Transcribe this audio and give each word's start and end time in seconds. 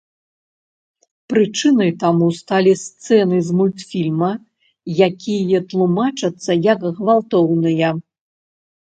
Прычынай 1.31 1.89
таму 2.03 2.29
сталі 2.37 2.71
сцэны 2.83 3.37
з 3.49 3.57
мультфільма, 3.59 4.29
якія 5.09 5.59
тлумачацца 5.73 6.51
як 6.71 6.81
гвалтоўныя. 7.01 7.89